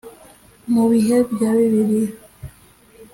Mu 0.73 0.83
bihe 0.91 1.15
bya 1.31 1.49
bibiliya 1.57 2.13